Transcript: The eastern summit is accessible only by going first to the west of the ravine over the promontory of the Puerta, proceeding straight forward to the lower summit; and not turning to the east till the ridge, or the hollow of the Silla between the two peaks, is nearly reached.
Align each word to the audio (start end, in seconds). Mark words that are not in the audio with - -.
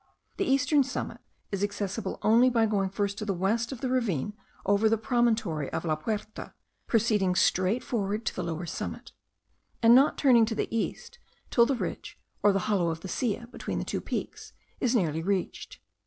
The 0.37 0.45
eastern 0.45 0.83
summit 0.83 1.19
is 1.51 1.63
accessible 1.63 2.17
only 2.23 2.49
by 2.49 2.65
going 2.65 2.89
first 2.89 3.19
to 3.19 3.25
the 3.25 3.35
west 3.35 3.71
of 3.71 3.81
the 3.81 3.87
ravine 3.91 4.33
over 4.65 4.89
the 4.89 4.97
promontory 4.97 5.71
of 5.71 5.83
the 5.83 5.95
Puerta, 5.95 6.55
proceeding 6.87 7.35
straight 7.35 7.83
forward 7.83 8.25
to 8.25 8.35
the 8.35 8.43
lower 8.43 8.65
summit; 8.65 9.11
and 9.79 9.93
not 9.93 10.17
turning 10.17 10.45
to 10.47 10.55
the 10.55 10.75
east 10.75 11.19
till 11.51 11.67
the 11.67 11.75
ridge, 11.75 12.17
or 12.41 12.51
the 12.51 12.61
hollow 12.65 12.89
of 12.89 13.01
the 13.01 13.07
Silla 13.07 13.45
between 13.45 13.77
the 13.77 13.85
two 13.85 14.01
peaks, 14.01 14.53
is 14.79 14.95
nearly 14.95 15.21
reached. 15.21 15.77